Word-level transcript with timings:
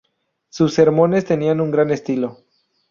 Sus 0.49 0.73
sermones 0.73 1.25
tenían 1.25 1.61
un 1.61 1.69
gran 1.69 1.91
estilo. 1.91 2.39